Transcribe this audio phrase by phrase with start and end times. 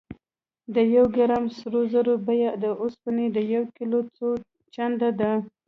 [0.75, 4.27] د یو ګرام سرو زرو بیه د اوسپنې د یو کیلو څو
[4.73, 5.31] چنده ده.